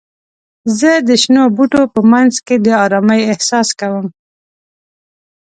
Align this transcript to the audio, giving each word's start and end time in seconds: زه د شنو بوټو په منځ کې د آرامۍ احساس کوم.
زه 0.79 0.91
د 1.07 1.09
شنو 1.21 1.43
بوټو 1.55 1.83
په 1.93 2.01
منځ 2.11 2.33
کې 2.45 2.55
د 2.65 2.67
آرامۍ 2.83 3.21
احساس 3.33 3.67
کوم. 3.79 4.05